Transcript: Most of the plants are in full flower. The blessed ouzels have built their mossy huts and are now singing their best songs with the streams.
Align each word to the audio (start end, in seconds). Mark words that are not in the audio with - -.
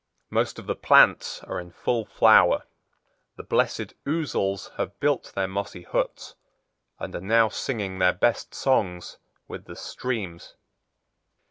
Most 0.31 0.57
of 0.57 0.65
the 0.65 0.73
plants 0.75 1.43
are 1.43 1.59
in 1.59 1.69
full 1.69 2.05
flower. 2.05 2.63
The 3.35 3.43
blessed 3.43 3.93
ouzels 4.07 4.71
have 4.77 4.99
built 4.99 5.31
their 5.35 5.47
mossy 5.47 5.83
huts 5.83 6.33
and 6.97 7.13
are 7.13 7.21
now 7.21 7.49
singing 7.49 7.99
their 7.99 8.11
best 8.11 8.55
songs 8.55 9.19
with 9.47 9.65
the 9.65 9.75
streams. 9.75 10.55